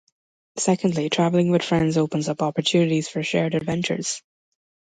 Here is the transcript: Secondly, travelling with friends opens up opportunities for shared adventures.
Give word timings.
Secondly, 0.57 1.11
travelling 1.11 1.51
with 1.51 1.61
friends 1.61 1.95
opens 1.95 2.27
up 2.27 2.41
opportunities 2.41 3.07
for 3.07 3.21
shared 3.21 3.53
adventures. 3.53 4.23